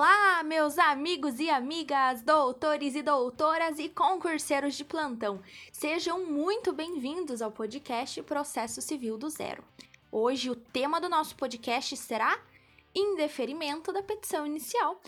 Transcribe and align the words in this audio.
Olá, 0.00 0.44
meus 0.44 0.78
amigos 0.78 1.40
e 1.40 1.50
amigas, 1.50 2.22
doutores 2.22 2.94
e 2.94 3.02
doutoras 3.02 3.80
e 3.80 3.88
concurseiros 3.88 4.76
de 4.76 4.84
plantão. 4.84 5.42
Sejam 5.72 6.24
muito 6.24 6.72
bem-vindos 6.72 7.42
ao 7.42 7.50
podcast 7.50 8.22
Processo 8.22 8.80
Civil 8.80 9.18
do 9.18 9.28
Zero. 9.28 9.64
Hoje 10.12 10.50
o 10.50 10.54
tema 10.54 11.00
do 11.00 11.08
nosso 11.08 11.34
podcast 11.34 11.96
será 11.96 12.40
indeferimento 12.94 13.92
da 13.92 14.00
petição 14.00 14.46
inicial, 14.46 15.00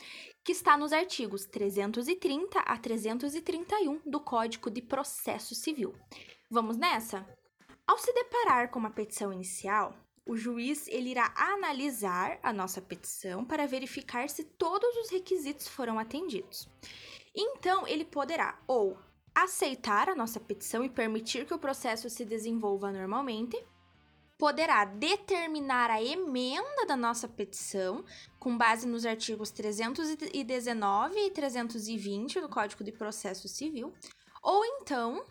que 0.42 0.50
está 0.50 0.76
nos 0.76 0.92
artigos 0.92 1.44
330 1.46 2.58
a 2.58 2.76
331 2.76 4.00
do 4.04 4.18
Código 4.18 4.68
de 4.68 4.82
Processo 4.82 5.54
Civil. 5.54 5.94
Vamos 6.50 6.76
nessa? 6.76 7.24
Ao 7.86 7.96
se 7.96 8.12
deparar 8.12 8.72
com 8.72 8.80
uma 8.80 8.90
petição 8.90 9.32
inicial, 9.32 9.94
o 10.26 10.36
juiz 10.36 10.86
ele 10.88 11.10
irá 11.10 11.32
analisar 11.36 12.38
a 12.42 12.52
nossa 12.52 12.80
petição 12.80 13.44
para 13.44 13.66
verificar 13.66 14.28
se 14.28 14.44
todos 14.44 14.96
os 14.96 15.10
requisitos 15.10 15.66
foram 15.66 15.98
atendidos. 15.98 16.68
Então, 17.34 17.86
ele 17.86 18.04
poderá 18.04 18.58
ou 18.66 18.98
aceitar 19.34 20.08
a 20.08 20.14
nossa 20.14 20.40
petição 20.40 20.84
e 20.84 20.88
permitir 20.88 21.46
que 21.46 21.54
o 21.54 21.58
processo 21.58 22.10
se 22.10 22.24
desenvolva 22.24 22.92
normalmente, 22.92 23.56
poderá 24.38 24.84
determinar 24.84 25.90
a 25.90 26.02
emenda 26.02 26.86
da 26.86 26.96
nossa 26.96 27.28
petição 27.28 28.04
com 28.38 28.56
base 28.56 28.86
nos 28.86 29.04
artigos 29.04 29.50
319 29.50 31.18
e 31.18 31.30
320 31.30 32.40
do 32.40 32.48
Código 32.48 32.82
de 32.82 32.90
Processo 32.90 33.48
Civil, 33.48 33.92
ou 34.42 34.64
então 34.64 35.24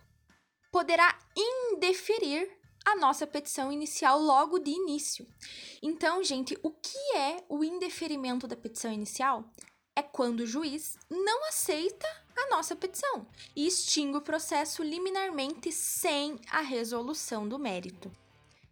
poderá 0.72 1.18
indeferir 1.36 2.59
a 2.90 2.96
nossa 2.96 3.28
petição 3.28 3.72
inicial 3.72 4.20
logo 4.20 4.60
de 4.60 4.72
início. 4.72 5.28
Então, 5.82 6.24
gente, 6.24 6.58
o 6.64 6.72
que 6.72 7.16
é 7.16 7.44
o 7.48 7.64
indeferimento 7.64 8.48
da 8.48 8.56
petição 8.56 8.92
inicial? 8.92 9.46
É 9.96 10.02
quando 10.02 10.42
o 10.42 10.48
juiz 10.48 10.98
não 11.10 11.48
aceita 11.48 12.08
a 12.36 12.50
nossa 12.50 12.76
petição 12.76 13.28
e 13.56 13.68
extingue 13.68 14.18
o 14.18 14.22
processo 14.22 14.82
liminarmente 14.82 15.72
sem 15.72 16.40
a 16.50 16.62
resolução 16.62 17.48
do 17.48 17.60
mérito. 17.60 18.12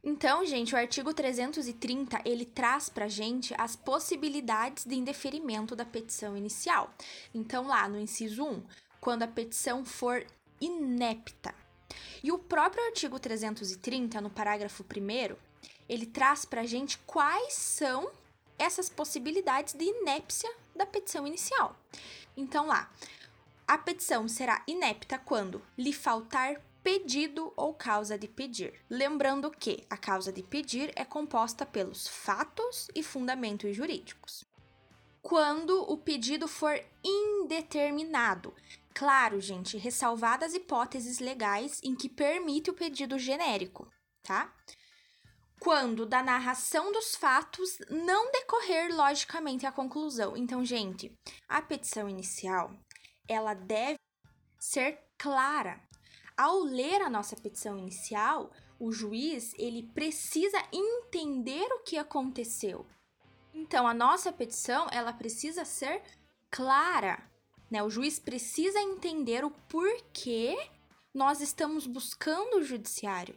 Então, 0.03 0.45
gente, 0.45 0.73
o 0.73 0.77
artigo 0.77 1.13
330, 1.13 2.21
ele 2.23 2.45
traz 2.45 2.87
pra 2.87 3.09
gente 3.09 3.53
as 3.57 3.75
possibilidades 3.75 4.85
de 4.85 4.95
indeferimento 4.95 5.75
da 5.75 5.83
petição 5.83 6.37
inicial. 6.37 6.93
Então, 7.33 7.67
lá 7.67 7.89
no 7.89 7.99
inciso 7.99 8.43
1, 8.45 8.63
quando 9.01 9.23
a 9.23 9.27
petição 9.27 9.83
for 9.83 10.25
inepta, 10.61 11.53
e 12.23 12.31
o 12.31 12.37
próprio 12.37 12.85
artigo 12.85 13.19
330, 13.19 14.19
no 14.21 14.29
parágrafo 14.29 14.83
1, 14.83 15.35
ele 15.87 16.05
traz 16.05 16.45
para 16.45 16.61
a 16.61 16.65
gente 16.65 16.97
quais 16.99 17.53
são 17.53 18.11
essas 18.57 18.89
possibilidades 18.89 19.73
de 19.73 19.85
inépcia 19.85 20.49
da 20.75 20.85
petição 20.85 21.27
inicial. 21.27 21.75
Então, 22.35 22.67
lá, 22.67 22.91
a 23.67 23.77
petição 23.77 24.27
será 24.27 24.63
inepta 24.67 25.17
quando 25.17 25.61
lhe 25.77 25.93
faltar 25.93 26.61
pedido 26.83 27.51
ou 27.57 27.73
causa 27.73 28.17
de 28.17 28.27
pedir. 28.27 28.73
Lembrando 28.89 29.51
que 29.51 29.83
a 29.89 29.97
causa 29.97 30.31
de 30.31 30.41
pedir 30.41 30.91
é 30.95 31.03
composta 31.03 31.65
pelos 31.65 32.07
fatos 32.07 32.87
e 32.95 33.03
fundamentos 33.03 33.75
jurídicos. 33.75 34.45
Quando 35.21 35.83
o 35.91 35.97
pedido 35.97 36.47
for 36.47 36.81
indeterminado, 37.03 38.53
Claro, 38.97 39.39
gente, 39.39 39.77
ressalvadas 39.77 40.55
hipóteses 40.55 41.19
legais 41.19 41.79
em 41.83 41.95
que 41.95 42.09
permite 42.09 42.71
o 42.71 42.73
pedido 42.73 43.19
genérico, 43.19 43.87
tá? 44.23 44.51
Quando 45.59 46.03
da 46.03 46.23
narração 46.23 46.91
dos 46.91 47.15
fatos 47.15 47.77
não 47.91 48.31
decorrer 48.31 48.91
logicamente 48.91 49.67
a 49.67 49.71
conclusão. 49.71 50.35
Então, 50.35 50.65
gente, 50.65 51.13
a 51.47 51.61
petição 51.61 52.09
inicial, 52.09 52.71
ela 53.27 53.53
deve 53.53 53.99
ser 54.59 54.99
clara. 55.15 55.79
Ao 56.35 56.57
ler 56.57 57.03
a 57.03 57.09
nossa 57.09 57.35
petição 57.35 57.77
inicial, 57.77 58.51
o 58.79 58.91
juiz, 58.91 59.53
ele 59.59 59.83
precisa 59.93 60.57
entender 60.73 61.71
o 61.71 61.83
que 61.83 61.99
aconteceu. 61.99 62.83
Então, 63.53 63.87
a 63.87 63.93
nossa 63.93 64.33
petição, 64.33 64.87
ela 64.91 65.13
precisa 65.13 65.63
ser 65.63 66.01
clara. 66.49 67.36
Né? 67.69 67.83
O 67.83 67.89
juiz 67.89 68.19
precisa 68.19 68.79
entender 68.79 69.43
o 69.43 69.51
porquê 69.51 70.57
nós 71.13 71.41
estamos 71.41 71.87
buscando 71.87 72.57
o 72.57 72.63
judiciário. 72.63 73.35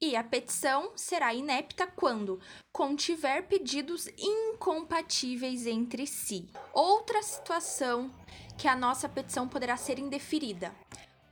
E 0.00 0.14
a 0.14 0.22
petição 0.22 0.92
será 0.94 1.34
inepta 1.34 1.86
quando 1.86 2.40
contiver 2.72 3.48
pedidos 3.48 4.08
incompatíveis 4.16 5.66
entre 5.66 6.06
si. 6.06 6.48
Outra 6.72 7.20
situação 7.22 8.14
que 8.56 8.68
a 8.68 8.76
nossa 8.76 9.08
petição 9.08 9.48
poderá 9.48 9.76
ser 9.76 9.98
indeferida, 9.98 10.74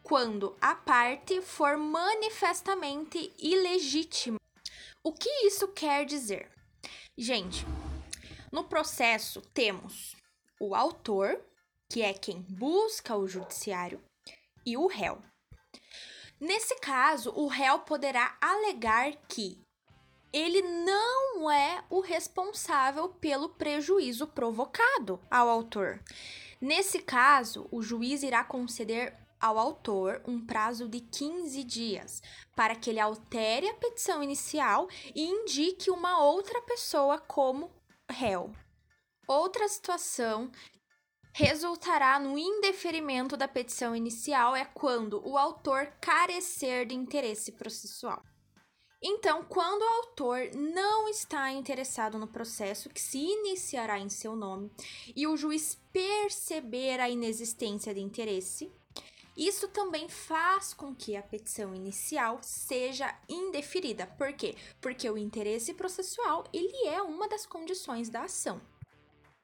quando 0.02 0.56
a 0.60 0.74
parte 0.74 1.40
for 1.42 1.76
manifestamente 1.76 3.32
ilegítima. 3.38 4.38
O 5.02 5.12
que 5.12 5.28
isso 5.46 5.68
quer 5.68 6.04
dizer? 6.04 6.50
Gente, 7.16 7.64
no 8.52 8.64
processo 8.64 9.40
temos 9.52 10.16
o 10.60 10.74
autor, 10.74 11.40
que 11.88 12.02
é 12.02 12.12
quem 12.12 12.40
busca 12.42 13.16
o 13.16 13.26
judiciário, 13.26 14.02
e 14.64 14.76
o 14.76 14.86
réu. 14.86 15.22
Nesse 16.40 16.74
caso, 16.80 17.32
o 17.34 17.46
réu 17.46 17.78
poderá 17.80 18.36
alegar 18.40 19.12
que 19.28 19.58
ele 20.32 20.60
não 20.60 21.50
é 21.50 21.82
o 21.88 22.00
responsável 22.00 23.08
pelo 23.08 23.48
prejuízo 23.50 24.26
provocado 24.26 25.18
ao 25.30 25.48
autor. 25.48 26.02
Nesse 26.60 26.98
caso, 26.98 27.66
o 27.70 27.80
juiz 27.80 28.22
irá 28.22 28.44
conceder 28.44 29.16
ao 29.40 29.58
autor 29.58 30.22
um 30.26 30.44
prazo 30.44 30.88
de 30.88 31.00
15 31.00 31.62
dias 31.64 32.22
para 32.54 32.74
que 32.74 32.90
ele 32.90 33.00
altere 33.00 33.68
a 33.68 33.74
petição 33.74 34.22
inicial 34.22 34.88
e 35.14 35.24
indique 35.24 35.90
uma 35.90 36.22
outra 36.22 36.60
pessoa 36.62 37.18
como 37.18 37.70
réu. 38.10 38.52
Outra 39.28 39.68
situação 39.68 40.50
resultará 41.38 42.18
no 42.18 42.38
indeferimento 42.38 43.36
da 43.36 43.46
petição 43.46 43.94
inicial 43.94 44.56
é 44.56 44.64
quando 44.64 45.20
o 45.22 45.36
autor 45.36 45.92
carecer 46.00 46.86
de 46.86 46.94
interesse 46.94 47.52
processual. 47.52 48.22
Então, 49.02 49.44
quando 49.44 49.82
o 49.82 49.96
autor 49.98 50.48
não 50.54 51.06
está 51.10 51.52
interessado 51.52 52.18
no 52.18 52.26
processo 52.26 52.88
que 52.88 53.02
se 53.02 53.18
iniciará 53.18 53.98
em 53.98 54.08
seu 54.08 54.34
nome 54.34 54.72
e 55.14 55.26
o 55.26 55.36
juiz 55.36 55.78
perceber 55.92 57.00
a 57.00 57.10
inexistência 57.10 57.92
de 57.92 58.00
interesse, 58.00 58.72
isso 59.36 59.68
também 59.68 60.08
faz 60.08 60.72
com 60.72 60.94
que 60.94 61.16
a 61.16 61.22
petição 61.22 61.74
inicial 61.74 62.38
seja 62.40 63.14
indeferida. 63.28 64.06
Por 64.06 64.32
quê? 64.32 64.54
Porque 64.80 65.08
o 65.10 65.18
interesse 65.18 65.74
processual, 65.74 66.44
ele 66.50 66.86
é 66.86 67.02
uma 67.02 67.28
das 67.28 67.44
condições 67.44 68.08
da 68.08 68.22
ação. 68.22 68.58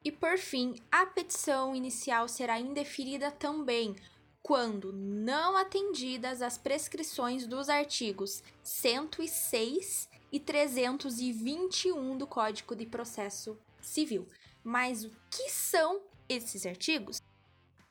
E 0.05 0.11
por 0.11 0.37
fim, 0.37 0.75
a 0.91 1.07
petição 1.07 1.75
inicial 1.77 2.27
será 2.27 2.59
indeferida 2.59 3.31
também 3.31 3.95
quando 4.43 4.93
não 4.93 5.57
atendidas 5.57 6.43
as 6.43 6.59
prescrições 6.59 7.47
dos 7.47 7.69
artigos 7.69 8.43
106 8.65 10.09
e 10.33 10.41
321 10.41 12.19
do 12.19 12.27
Código 12.27 12.75
de 12.75 12.85
Processo 12.85 13.57
Civil. 13.81 14.27
Mas 14.65 15.05
o 15.05 15.13
que 15.31 15.49
são 15.49 16.03
esses 16.29 16.67
artigos? 16.67 17.23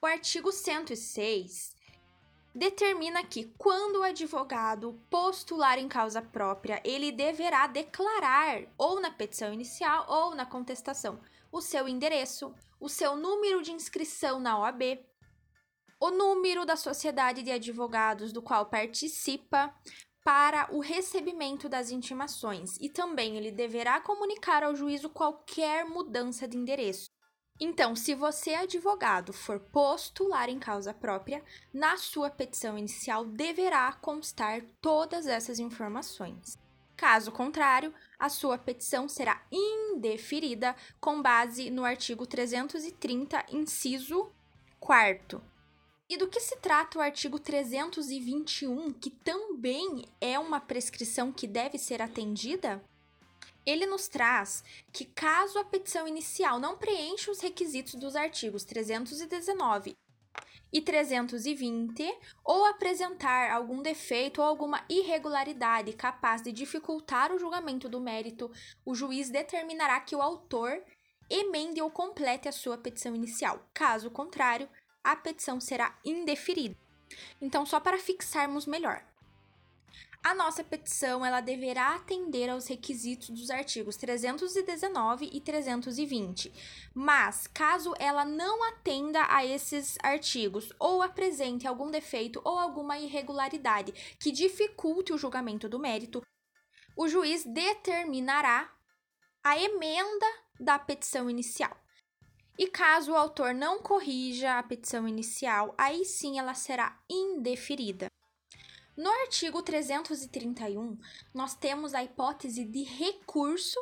O 0.02 0.06
artigo 0.06 0.52
106 0.52 1.74
determina 2.54 3.24
que 3.24 3.46
quando 3.58 4.00
o 4.00 4.04
advogado 4.04 5.00
postular 5.10 5.80
em 5.80 5.88
causa 5.88 6.22
própria, 6.22 6.82
ele 6.84 7.12
deverá 7.14 7.68
declarar 7.68 8.64
ou 8.78 9.00
na 9.00 9.10
petição 9.10 9.54
inicial 9.54 10.06
ou 10.10 10.36
na 10.36 10.46
contestação 10.46 11.18
o 11.52 11.62
seu 11.62 11.88
endereço, 11.88 12.54
o 12.80 12.88
seu 12.88 13.16
número 13.16 13.62
de 13.62 13.72
inscrição 13.72 14.40
na 14.40 14.58
OAB, 14.60 15.00
o 16.00 16.10
número 16.10 16.66
da 16.66 16.76
sociedade 16.76 17.44
de 17.44 17.52
advogados 17.52 18.32
do 18.32 18.42
qual 18.42 18.66
participa 18.66 19.74
para 20.24 20.68
o 20.72 20.80
recebimento 20.80 21.68
das 21.68 21.92
intimações 21.92 22.78
e 22.80 22.90
também 22.90 23.38
ele 23.38 23.52
deverá 23.52 24.00
comunicar 24.00 24.64
ao 24.64 24.76
juízo 24.76 25.10
qualquer 25.10 25.86
mudança 25.86 26.48
de 26.48 26.58
endereço. 26.58 27.10
Então, 27.60 27.96
se 27.96 28.16
você, 28.16 28.56
advogado, 28.56 29.32
for 29.32 29.60
postular 29.60 30.50
em 30.50 30.58
causa 30.58 30.94
própria, 30.94 31.44
na 31.72 31.96
sua 31.96 32.30
petição 32.32 32.76
inicial 32.76 33.24
deverá 33.24 33.94
constar 33.94 34.64
todas 34.82 35.28
essas 35.28 35.60
informações. 35.60 36.58
Caso 37.02 37.32
contrário, 37.32 37.92
a 38.20 38.30
sua 38.30 38.60
petição 38.60 39.10
será 39.10 39.42
indeferida 39.52 40.76
com 41.00 41.20
base 41.20 41.72
no 41.72 41.84
artigo 41.84 42.28
330, 42.28 43.44
inciso 43.50 44.32
4. 44.80 45.44
E 46.08 46.16
do 46.16 46.28
que 46.28 46.40
se 46.40 46.58
trata 46.58 47.00
o 47.00 47.02
artigo 47.02 47.40
321, 47.40 48.94
que 48.94 49.10
também 49.10 50.06
é 50.22 50.38
uma 50.38 50.60
prescrição 50.60 51.32
que 51.32 51.48
deve 51.48 51.80
ser 51.80 52.04
atendida? 52.04 52.80
ele 53.66 53.86
nos 53.86 54.08
traz 54.08 54.64
que, 54.92 55.06
caso 55.06 55.60
a 55.60 55.64
petição 55.64 56.08
inicial 56.08 56.60
não 56.60 56.78
preencha 56.78 57.32
os 57.32 57.40
requisitos 57.40 57.94
dos 57.96 58.16
artigos 58.16 58.64
319 58.64 59.96
e 60.72 60.82
320, 60.82 62.04
ou 62.44 62.66
apresentar 62.66 63.52
algum 63.52 63.82
defeito 63.82 64.42
ou 64.42 64.48
alguma 64.48 64.84
irregularidade 64.90 65.94
capaz 65.94 66.42
de 66.42 66.52
dificultar 66.52 67.32
o 67.32 67.40
julgamento 67.40 67.90
do 67.90 68.00
mérito, 68.00 68.52
o 68.86 68.96
juiz 68.96 69.30
determinará 69.30 70.00
que 70.00 70.16
o 70.16 70.22
autor 70.22 70.82
emende 71.30 71.82
ou 71.82 71.90
complete 71.90 72.48
a 72.48 72.52
sua 72.52 72.78
petição 72.78 73.16
inicial. 73.16 73.66
Caso 73.74 74.10
contrário, 74.10 74.70
a 75.04 75.16
petição 75.16 75.60
será 75.60 75.98
indeferida. 76.06 76.76
Então, 77.42 77.66
só 77.66 77.80
para 77.80 77.98
fixarmos 77.98 78.66
melhor, 78.66 79.04
a 80.24 80.36
nossa 80.36 80.64
petição 80.64 81.26
ela 81.26 81.42
deverá 81.42 81.96
atender 81.96 82.50
aos 82.50 82.68
requisitos 82.68 83.30
dos 83.30 83.50
artigos 83.50 83.96
319 83.98 85.30
e 85.34 85.42
320. 85.42 86.54
Mas, 86.94 87.48
caso 87.48 87.94
ela 87.98 88.24
não 88.24 88.64
atenda 88.70 89.26
a 89.30 89.44
esses 89.44 89.98
artigos 90.04 90.72
ou 90.80 91.02
apresente 91.02 91.68
algum 91.68 91.90
defeito 91.90 92.40
ou 92.44 92.60
alguma 92.60 93.00
irregularidade 93.00 93.92
que 94.20 94.32
dificulte 94.32 95.12
o 95.12 95.18
julgamento 95.18 95.68
do 95.68 95.80
mérito, 95.80 96.22
o 96.96 97.08
juiz 97.08 97.44
determinará 97.44 98.72
a 99.44 99.58
emenda 99.58 100.28
da 100.60 100.78
petição 100.78 101.30
inicial. 101.30 101.76
E 102.60 102.68
caso 102.68 103.14
o 103.14 103.16
autor 103.16 103.56
não 103.56 103.80
corrija 103.80 104.60
a 104.60 104.64
petição 104.64 105.08
inicial, 105.08 105.74
aí 105.76 106.06
sim 106.06 106.38
ela 106.38 106.54
será 106.54 107.00
indeferida. 107.10 108.12
No 108.98 109.10
artigo 109.10 109.62
331, 109.62 110.98
nós 111.34 111.56
temos 111.56 111.94
a 111.94 112.04
hipótese 112.04 112.66
de 112.66 112.84
recurso 112.84 113.80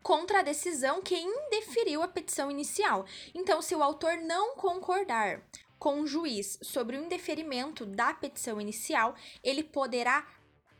contra 0.00 0.38
a 0.38 0.42
decisão 0.42 1.02
que 1.02 1.16
indeferiu 1.16 2.02
a 2.02 2.08
petição 2.08 2.50
inicial. 2.50 3.04
Então, 3.34 3.60
se 3.60 3.74
o 3.74 3.82
autor 3.82 4.16
não 4.18 4.54
concordar 4.54 5.42
com 5.78 6.00
o 6.00 6.06
juiz 6.06 6.56
sobre 6.62 6.96
o 6.96 7.04
indeferimento 7.04 7.84
da 7.84 8.14
petição 8.14 8.60
inicial, 8.60 9.14
ele 9.42 9.64
poderá 9.64 10.26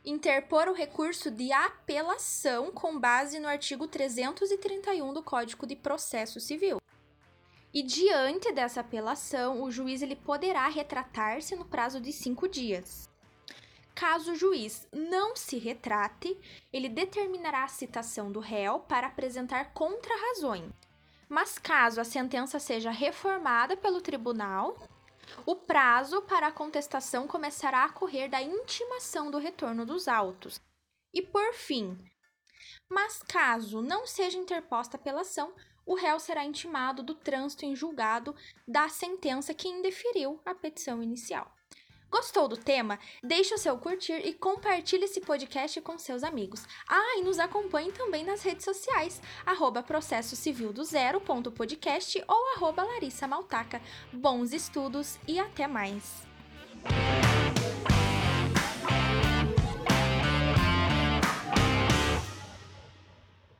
interpor 0.05 0.69
o 0.69 0.73
recurso 0.73 1.29
de 1.29 1.51
apelação 1.51 2.71
com 2.71 2.97
base 2.97 3.39
no 3.39 3.47
artigo 3.47 3.87
331 3.87 5.13
do 5.13 5.21
Código 5.21 5.67
de 5.67 5.75
Processo 5.75 6.39
Civil. 6.39 6.79
E 7.73 7.83
diante 7.83 8.51
dessa 8.51 8.79
apelação, 8.79 9.61
o 9.61 9.69
juiz 9.69 10.01
ele 10.01 10.15
poderá 10.15 10.67
retratar-se 10.69 11.55
no 11.55 11.65
prazo 11.65 11.99
de 11.99 12.11
cinco 12.11 12.47
dias. 12.47 13.08
Caso 13.95 14.31
o 14.31 14.35
juiz 14.35 14.87
não 14.93 15.35
se 15.35 15.57
retrate, 15.57 16.37
ele 16.71 16.87
determinará 16.87 17.63
a 17.63 17.67
citação 17.67 18.31
do 18.31 18.39
réu 18.39 18.79
para 18.79 19.07
apresentar 19.07 19.73
contrarrazões. 19.73 20.71
Mas 21.27 21.59
caso 21.59 22.01
a 22.01 22.03
sentença 22.03 22.59
seja 22.59 22.91
reformada 22.91 23.77
pelo 23.77 24.01
tribunal, 24.01 24.77
o 25.45 25.55
prazo 25.55 26.21
para 26.23 26.47
a 26.47 26.51
contestação 26.51 27.27
começará 27.27 27.83
a 27.83 27.91
correr 27.91 28.29
da 28.29 28.41
intimação 28.41 29.29
do 29.29 29.37
retorno 29.37 29.85
dos 29.85 30.07
autos. 30.07 30.59
E 31.13 31.21
por 31.21 31.53
fim, 31.53 31.97
mas 32.89 33.21
caso 33.21 33.81
não 33.81 34.07
seja 34.07 34.37
interposta 34.37 34.97
pela 34.97 35.21
ação, 35.21 35.53
o 35.85 35.95
réu 35.95 36.19
será 36.19 36.43
intimado 36.43 37.03
do 37.03 37.15
trânsito 37.15 37.65
em 37.65 37.75
julgado 37.75 38.35
da 38.67 38.89
sentença 38.89 39.53
que 39.53 39.67
indeferiu 39.67 40.39
a 40.45 40.53
petição 40.53 41.01
inicial. 41.01 41.51
Gostou 42.11 42.47
do 42.47 42.57
tema? 42.57 42.97
Deixe 43.23 43.53
o 43.53 43.57
seu 43.57 43.77
curtir 43.77 44.21
e 44.25 44.33
compartilhe 44.33 45.05
esse 45.05 45.21
podcast 45.21 45.79
com 45.81 45.97
seus 45.97 46.23
amigos. 46.23 46.65
Ah, 46.87 47.17
e 47.17 47.23
nos 47.23 47.39
acompanhe 47.39 47.91
também 47.91 48.23
nas 48.23 48.41
redes 48.41 48.65
sociais, 48.65 49.21
arroba 49.45 49.83
processo 49.83 50.35
civil 50.35 50.73
do 50.73 50.83
zero 50.83 51.21
ponto 51.21 51.51
podcast 51.51 52.23
ou 52.27 52.55
arroba 52.55 52.83
Larissa 52.83 53.27
Maltaca. 53.27 53.81
Bons 54.11 54.53
estudos 54.53 55.19
e 55.27 55.39
até 55.39 55.67
mais! 55.67 56.27